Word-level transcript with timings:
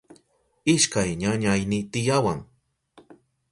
Ishkay 0.73 1.09
ñañayni 1.21 1.79
tiyawan. 1.91 2.39